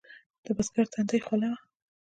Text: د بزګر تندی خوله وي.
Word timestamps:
د 0.45 0.45
بزګر 0.57 0.85
تندی 0.93 1.19
خوله 1.25 1.47
وي. 1.51 1.57